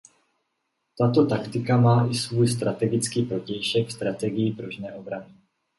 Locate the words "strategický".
2.47-3.23